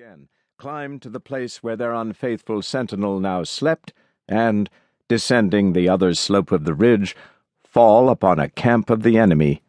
again, 0.00 0.28
climb 0.58 1.00
to 1.00 1.10
the 1.10 1.18
place 1.18 1.60
where 1.60 1.74
their 1.74 1.92
unfaithful 1.92 2.62
sentinel 2.62 3.18
now 3.18 3.42
slept, 3.42 3.92
and, 4.28 4.70
descending 5.08 5.72
the 5.72 5.88
other 5.88 6.14
slope 6.14 6.52
of 6.52 6.62
the 6.62 6.74
ridge, 6.74 7.16
fall 7.64 8.08
upon 8.08 8.38
a 8.38 8.48
camp 8.48 8.90
of 8.90 9.02
the 9.02 9.18
enemy 9.18 9.60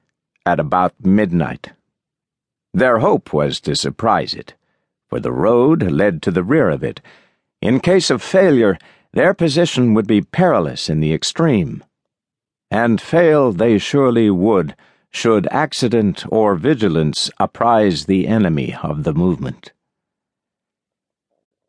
at 0.46 0.60
about 0.60 0.94
midnight. 1.04 1.71
Their 2.76 3.00
hope 3.00 3.34
was 3.34 3.60
to 3.62 3.76
surprise 3.76 4.36
it, 4.36 4.54
for 5.07 5.20
the 5.20 5.31
road 5.31 5.81
led 5.81 6.21
to 6.21 6.30
the 6.30 6.43
rear 6.43 6.70
of 6.70 6.84
it. 6.84 7.02
In 7.59 7.80
case 7.80 8.11
of 8.11 8.21
failure, 8.21 8.77
their 9.14 9.34
position 9.34 9.96
would 9.96 10.05
be 10.05 10.21
perilous 10.21 10.91
in 10.91 11.00
the 11.00 11.11
extreme. 11.11 11.84
And 12.70 13.02
fail 13.02 13.52
they 13.52 13.80
surely 13.80 14.30
would 14.30 14.75
should 15.09 15.48
accident 15.48 16.23
or 16.30 16.54
vigilance 16.54 17.32
apprise 17.39 18.05
the 18.05 18.27
enemy 18.27 18.75
of 18.84 19.05
the 19.05 19.14
movement. 19.14 19.71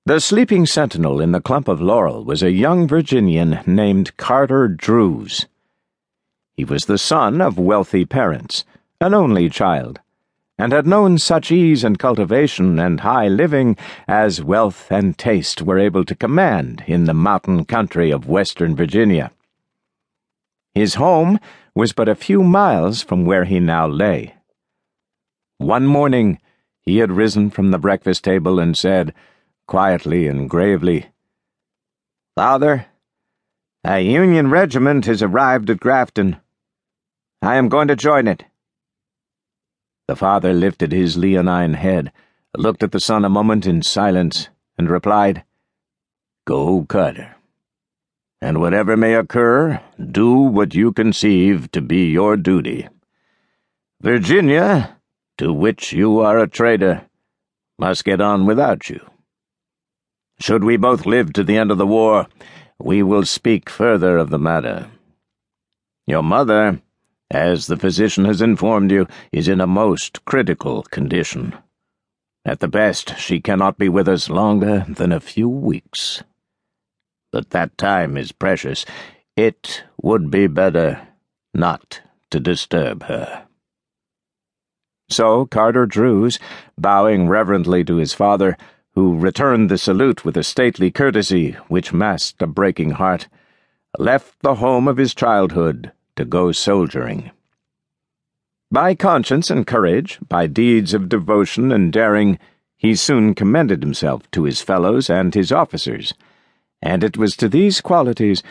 The 0.07 0.19
sleeping 0.19 0.65
sentinel 0.65 1.21
in 1.21 1.33
the 1.33 1.43
clump 1.43 1.69
of 1.69 1.83
laurel 1.83 2.25
was 2.25 2.43
a 2.43 2.51
young 2.51 2.89
Virginian 2.89 3.61
named 3.67 4.17
Carter 4.17 4.67
Druse. 4.67 5.45
He 6.55 6.65
was 6.65 6.87
the 6.87 6.97
son 6.97 7.43
of 7.43 7.59
wealthy 7.59 8.07
parents, 8.07 8.65
an 8.99 9.13
only 9.13 9.51
child, 9.51 10.01
and 10.59 10.73
had 10.73 10.87
known 10.87 11.19
such 11.19 11.53
ease 11.53 11.85
and 11.85 11.99
cultivation 11.99 12.79
and 12.79 13.01
high 13.01 13.29
living 13.29 13.77
as 14.09 14.43
wealth 14.43 14.91
and 14.91 15.19
taste 15.19 15.61
were 15.61 15.79
able 15.79 16.07
to 16.07 16.15
command 16.15 16.83
in 16.87 17.05
the 17.05 17.15
mountain 17.15 17.67
country 17.67 18.11
of 18.11 18.27
western 18.27 18.75
Virginia. 18.75 19.31
His 20.75 20.95
home 20.95 21.39
was 21.75 21.93
but 21.93 22.09
a 22.09 22.15
few 22.15 22.43
miles 22.43 23.03
from 23.03 23.27
where 23.27 23.45
he 23.45 23.61
now 23.61 23.87
lay. 23.87 24.35
One 25.59 25.87
morning, 25.87 26.41
he 26.81 26.99
had 26.99 27.13
risen 27.13 27.51
from 27.51 27.71
the 27.71 27.79
breakfast 27.79 28.25
table 28.25 28.59
and 28.59 28.77
said, 28.77 29.13
quietly 29.71 30.27
and 30.27 30.51
gravely, 30.51 31.07
Father, 32.35 32.87
a 33.85 34.01
Union 34.01 34.51
regiment 34.51 35.07
has 35.07 35.23
arrived 35.23 35.71
at 35.71 35.81
Grafton. 35.81 36.37
I 37.41 37.55
am 37.55 37.71
going 37.71 37.89
to 37.89 37.97
join 37.97 38.29
it. 38.29 38.45
The 40.09 40.17
father 40.17 40.53
lifted 40.53 40.93
his 40.93 41.17
leonine 41.17 41.75
head, 41.75 42.13
looked 42.55 42.83
at 42.83 42.93
the 42.93 43.01
son 43.01 43.25
a 43.25 43.31
moment 43.31 43.65
in 43.65 43.81
silence, 43.83 44.49
and 44.77 44.91
replied, 44.91 45.45
Go, 46.45 46.85
Carter 46.87 47.37
and 48.41 48.59
whatever 48.59 48.97
may 48.97 49.15
occur, 49.15 49.81
do 50.11 50.33
what 50.35 50.75
you 50.75 50.93
conceive 50.93 51.71
to 51.73 51.81
be 51.81 52.11
your 52.11 52.37
duty. 52.37 52.89
Virginia, 54.01 54.97
to 55.37 55.53
which 55.53 55.93
you 55.93 56.21
are 56.21 56.39
a 56.39 56.49
traitor, 56.49 57.07
must 57.79 58.05
get 58.05 58.21
on 58.21 58.47
without 58.47 58.89
you. 58.89 59.01
Should 60.41 60.65
we 60.65 60.77
both 60.77 61.07
live 61.07 61.33
to 61.35 61.45
the 61.45 61.57
end 61.57 61.71
of 61.71 61.79
the 61.79 61.87
war, 61.87 62.27
we 62.79 63.03
will 63.03 63.25
speak 63.25 63.69
further 63.69 64.17
of 64.17 64.31
the 64.31 64.39
matter. 64.39 64.91
Your 66.07 66.23
mother, 66.23 66.81
as 67.31 67.67
the 67.67 67.77
physician 67.77 68.25
has 68.25 68.41
informed 68.41 68.91
you, 68.91 69.07
is 69.33 69.49
in 69.49 69.61
a 69.61 69.67
most 69.67 70.25
critical 70.25 70.83
condition. 70.85 71.55
At 72.45 72.61
the 72.61 72.69
best, 72.69 73.19
she 73.19 73.41
cannot 73.41 73.79
be 73.79 73.89
with 73.89 74.09
us 74.09 74.31
longer 74.31 74.87
than 74.89 75.13
a 75.13 75.21
few 75.21 75.49
weeks 75.49 76.23
but 77.33 77.51
that 77.51 77.77
time 77.79 78.17
is 78.17 78.33
precious. 78.33 78.85
It 79.37 79.85
would 80.03 80.31
be 80.31 80.47
better 80.47 81.09
not 81.55 82.01
to 82.31 82.41
disturb 82.41 83.05
her. 83.05 83.47
So 85.09 85.47
Carter 85.47 85.87
Druse, 85.87 86.39
bowing 86.79 87.29
reverently 87.29 87.85
to 87.85 87.97
his 87.97 88.15
father, 88.15 88.57
who 88.95 89.19
returned 89.19 89.71
the 89.71 89.79
salute 89.79 90.25
with 90.25 90.37
a 90.37 90.43
stately 90.43 90.91
courtesy 90.91 91.53
which 91.69 91.93
masked 91.93 92.43
a 92.43 92.47
breaking 92.47 92.93
heart, 92.93 93.29
left 93.99 94.41
the 94.41 94.57
home 94.57 94.89
of 94.89 94.97
his 94.97 95.15
childhood 95.15 95.93
to 96.17 96.25
go 96.25 96.53
soldiering. 96.53 97.31
By 98.71 98.95
conscience 98.95 99.51
and 99.51 99.67
courage, 99.67 100.19
by 100.29 100.47
deeds 100.47 100.95
of 100.95 101.09
devotion 101.09 101.73
and 101.73 101.93
daring, 101.93 102.39
he 102.77 102.95
soon 102.95 103.35
commended 103.35 103.83
himself 103.83 104.31
to 104.31 104.45
his 104.45 104.63
fellows 104.63 105.11
and 105.11 105.35
his 105.35 105.51
officers 105.51 106.15
and 106.83 107.05
it 107.05 107.17
was 107.17 107.37
to 107.37 107.49
these 107.49 107.81
qualities, 107.81 108.43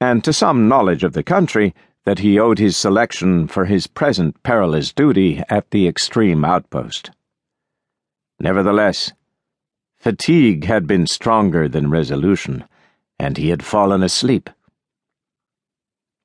and 0.00 0.22
to 0.24 0.32
some 0.32 0.68
knowledge 0.68 1.04
of 1.04 1.12
the 1.12 1.22
country, 1.22 1.74
that 2.04 2.20
he 2.20 2.38
owed 2.38 2.58
his 2.58 2.76
selection 2.76 3.46
for 3.46 3.66
his 3.66 3.86
present 3.86 4.40
perilous 4.42 4.92
duty 4.92 5.40
at 5.48 5.70
the 5.70 5.86
extreme 5.86 6.44
outpost. 6.44 7.10
Nevertheless, 8.40 9.12
fatigue 10.02 10.64
had 10.64 10.84
been 10.84 11.06
stronger 11.06 11.68
than 11.68 11.88
resolution, 11.88 12.64
and 13.20 13.36
he 13.36 13.50
had 13.50 13.62
fallen 13.62 14.02
asleep. 14.02 14.50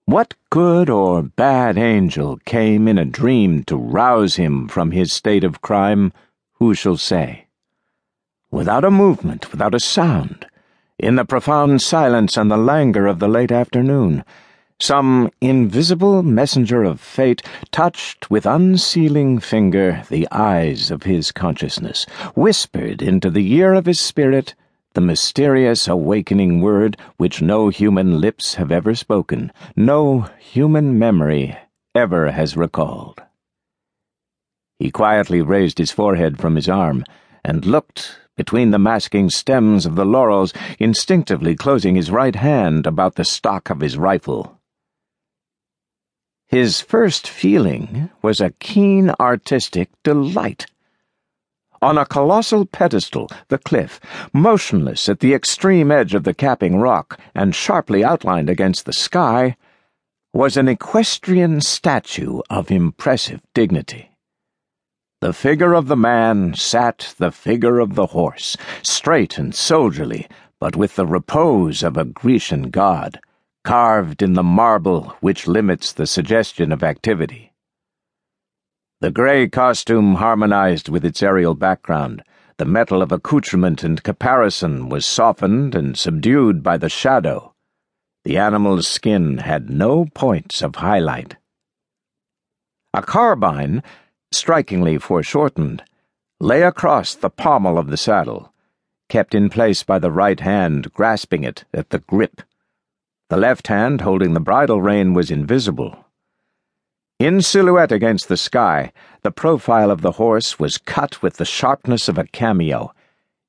What 0.06 0.34
good 0.50 0.90
or 0.90 1.22
bad 1.22 1.78
angel 1.78 2.40
came 2.44 2.88
in 2.88 2.98
a 2.98 3.06
dream 3.06 3.64
to 3.66 3.78
rouse 3.78 4.38
him 4.38 4.68
from 4.68 4.90
his 4.90 5.14
state 5.14 5.44
of 5.44 5.62
crime, 5.62 6.12
who 6.54 6.74
shall 6.74 6.98
say? 6.98 7.46
Without 8.50 8.84
a 8.84 8.90
movement, 8.90 9.52
without 9.52 9.76
a 9.76 9.80
sound, 9.80 10.48
in 10.98 11.16
the 11.16 11.26
profound 11.26 11.84
silence 11.84 12.36
and 12.36 12.50
the 12.50 12.58
languor 12.58 13.06
of 13.06 13.20
the 13.20 13.28
late 13.28 13.52
afternoon, 13.52 14.26
some 14.80 15.30
invisible 15.42 16.22
messenger 16.22 16.84
of 16.84 17.00
fate 17.00 17.42
touched 17.72 18.30
with 18.30 18.46
unsealing 18.46 19.40
finger 19.40 20.04
the 20.10 20.28
eyes 20.32 20.92
of 20.92 21.04
his 21.04 21.32
consciousness, 21.32 22.06
whispered 22.36 23.02
into 23.02 23.30
the 23.30 23.54
ear 23.54 23.74
of 23.74 23.86
his 23.86 24.00
spirit 24.00 24.54
the 24.94 25.02
mysterious 25.02 25.88
awakening 25.88 26.62
word 26.62 26.98
which 27.18 27.42
no 27.42 27.70
human 27.70 28.22
lips 28.22 28.56
have 28.56 28.72
ever 28.72 28.96
spoken, 28.96 29.52
no 29.76 30.22
human 30.40 30.98
memory 30.98 31.58
ever 31.94 32.32
has 32.32 32.56
recalled. 32.58 33.22
He 34.80 34.92
quietly 34.92 35.42
raised 35.42 35.80
his 35.80 35.92
forehead 35.92 36.38
from 36.38 36.56
his 36.56 36.70
arm 36.70 37.04
and 37.44 37.66
looked 37.66 38.20
between 38.36 38.70
the 38.70 38.80
masking 38.80 39.30
stems 39.32 39.86
of 39.86 39.96
the 39.96 40.06
laurels, 40.06 40.54
instinctively 40.80 41.56
closing 41.56 41.96
his 41.96 42.12
right 42.12 42.36
hand 42.36 42.86
about 42.86 43.16
the 43.16 43.26
stock 43.26 43.70
of 43.72 43.82
his 43.82 43.98
rifle. 43.98 44.57
His 46.48 46.80
first 46.80 47.28
feeling 47.28 48.10
was 48.22 48.40
a 48.40 48.52
keen 48.52 49.12
artistic 49.20 49.90
delight. 50.04 50.66
On 51.82 51.98
a 51.98 52.06
colossal 52.06 52.66
pedestal, 52.66 53.30
the 53.50 53.58
cliff, 53.58 54.00
motionless 54.32 55.10
at 55.10 55.20
the 55.20 55.34
extreme 55.34 55.92
edge 55.92 56.16
of 56.16 56.24
the 56.24 56.34
capping 56.34 56.80
rock 56.80 57.20
and 57.36 57.54
sharply 57.54 58.02
outlined 58.02 58.50
against 58.50 58.86
the 58.86 58.94
sky, 58.94 59.58
was 60.34 60.56
an 60.56 60.70
equestrian 60.70 61.60
statue 61.60 62.40
of 62.50 62.72
impressive 62.72 63.42
dignity. 63.54 64.12
The 65.20 65.34
figure 65.34 65.74
of 65.74 65.88
the 65.88 65.98
man 65.98 66.54
sat 66.54 67.14
the 67.18 67.32
figure 67.32 67.80
of 67.80 67.96
the 67.96 68.08
horse, 68.08 68.56
straight 68.84 69.38
and 69.38 69.54
soldierly, 69.54 70.28
but 70.62 70.78
with 70.78 70.96
the 70.96 71.08
repose 71.08 71.84
of 71.84 71.98
a 71.98 72.06
Grecian 72.06 72.70
god, 72.70 73.20
carved 73.68 74.22
in 74.22 74.32
the 74.32 74.44
marble 74.44 75.14
which 75.20 75.46
limits 75.46 75.92
the 75.92 76.08
suggestion 76.08 76.72
of 76.72 76.84
activity. 76.84 77.52
The 79.02 79.12
gray 79.12 79.50
costume 79.50 80.16
harmonized 80.16 80.88
with 80.88 81.04
its 81.04 81.22
aerial 81.22 81.54
background. 81.54 82.24
The 82.60 82.64
metal 82.64 83.02
of 83.02 83.12
accoutrement 83.12 83.84
and 83.84 84.02
caparison 84.02 84.88
was 84.88 85.06
softened 85.06 85.76
and 85.76 85.98
subdued 85.98 86.64
by 86.64 86.78
the 86.78 86.88
shadow. 86.88 87.56
The 88.24 88.38
animal's 88.38 88.88
skin 88.88 89.40
had 89.40 89.70
no 89.70 90.06
points 90.14 90.62
of 90.62 90.76
highlight. 90.76 91.36
A 92.94 93.02
carbine 93.02 93.84
strikingly 94.32 94.98
foreshortened, 94.98 95.84
lay 96.40 96.62
across 96.62 97.16
the 97.16 97.30
pommel 97.30 97.78
of 97.78 97.88
the 97.88 97.98
saddle, 97.98 98.54
kept 99.10 99.36
in 99.36 99.50
place 99.50 99.84
by 99.84 100.00
the 100.00 100.10
right 100.10 100.40
hand 100.40 100.94
grasping 100.94 101.44
it 101.44 101.66
at 101.74 101.90
the 101.90 102.00
grip. 102.00 102.44
The 103.30 103.38
left 103.38 103.68
hand 103.68 104.02
holding 104.02 104.34
the 104.34 104.40
bridle 104.40 104.82
rein 104.82 105.14
was 105.14 105.32
invisible. 105.32 106.06
In 107.20 107.42
silhouette 107.42 107.92
against 107.92 108.28
the 108.28 108.38
sky, 108.38 108.92
the 109.24 109.32
profile 109.32 109.92
of 109.92 110.02
the 110.02 110.14
horse 110.14 110.60
was 110.60 110.78
cut 110.78 111.22
with 111.22 111.38
the 111.38 111.46
sharpness 111.46 112.08
of 112.08 112.18
a 112.18 112.28
cameo. 112.28 112.94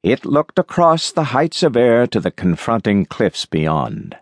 It 0.02 0.24
looked 0.24 0.58
across 0.58 1.12
the 1.12 1.24
heights 1.34 1.62
of 1.62 1.76
air 1.76 2.06
to 2.06 2.20
the 2.20 2.30
confronting 2.30 3.04
cliffs 3.06 3.46
beyond. 3.46 4.16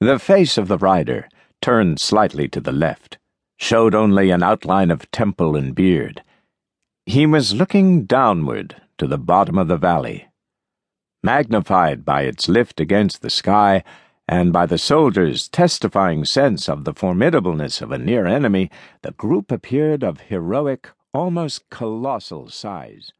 The 0.00 0.18
face 0.18 0.58
of 0.58 0.68
the 0.68 0.78
rider 0.78 1.28
turned 1.60 2.00
slightly 2.00 2.48
to 2.48 2.60
the 2.60 2.72
left 2.72 3.18
showed 3.60 3.94
only 3.94 4.30
an 4.30 4.42
outline 4.42 4.90
of 4.90 5.10
temple 5.10 5.54
and 5.54 5.74
beard. 5.74 6.22
He 7.04 7.26
was 7.26 7.52
looking 7.52 8.04
downward 8.04 8.80
to 8.96 9.06
the 9.06 9.18
bottom 9.18 9.58
of 9.58 9.68
the 9.68 9.76
valley. 9.76 10.28
Magnified 11.22 12.02
by 12.02 12.22
its 12.22 12.48
lift 12.48 12.80
against 12.80 13.20
the 13.20 13.28
sky, 13.28 13.84
and 14.30 14.52
by 14.52 14.64
the 14.64 14.78
soldiers' 14.78 15.48
testifying 15.48 16.24
sense 16.24 16.68
of 16.68 16.84
the 16.84 16.94
formidableness 16.94 17.82
of 17.82 17.90
a 17.90 17.98
near 17.98 18.26
enemy, 18.26 18.70
the 19.02 19.10
group 19.10 19.50
appeared 19.50 20.04
of 20.04 20.20
heroic, 20.20 20.88
almost 21.12 21.68
colossal 21.68 22.48
size. 22.48 23.10